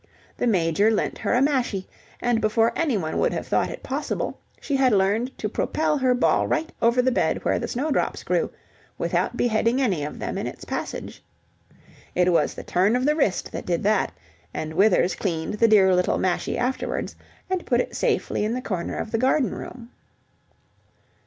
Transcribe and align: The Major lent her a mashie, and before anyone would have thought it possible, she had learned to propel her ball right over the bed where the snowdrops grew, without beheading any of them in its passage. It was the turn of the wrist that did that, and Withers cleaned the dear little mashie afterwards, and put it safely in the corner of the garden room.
The 0.37 0.47
Major 0.47 0.89
lent 0.89 1.19
her 1.19 1.33
a 1.35 1.43
mashie, 1.43 1.85
and 2.21 2.41
before 2.41 2.73
anyone 2.75 3.19
would 3.19 3.31
have 3.33 3.45
thought 3.45 3.69
it 3.69 3.83
possible, 3.83 4.39
she 4.59 4.75
had 4.75 4.93
learned 4.93 5.37
to 5.37 5.47
propel 5.47 5.99
her 5.99 6.15
ball 6.15 6.47
right 6.47 6.73
over 6.81 7.03
the 7.03 7.11
bed 7.11 7.45
where 7.45 7.59
the 7.59 7.67
snowdrops 7.67 8.23
grew, 8.23 8.49
without 8.97 9.37
beheading 9.37 9.79
any 9.79 10.03
of 10.03 10.17
them 10.17 10.39
in 10.39 10.47
its 10.47 10.65
passage. 10.65 11.23
It 12.15 12.31
was 12.33 12.55
the 12.55 12.63
turn 12.63 12.95
of 12.95 13.05
the 13.05 13.15
wrist 13.15 13.51
that 13.51 13.67
did 13.67 13.83
that, 13.83 14.11
and 14.55 14.73
Withers 14.73 15.13
cleaned 15.13 15.59
the 15.59 15.67
dear 15.67 15.93
little 15.93 16.17
mashie 16.17 16.57
afterwards, 16.57 17.15
and 17.47 17.63
put 17.63 17.79
it 17.79 17.95
safely 17.95 18.43
in 18.43 18.55
the 18.55 18.59
corner 18.63 18.97
of 18.97 19.11
the 19.11 19.19
garden 19.19 19.51
room. 19.53 19.91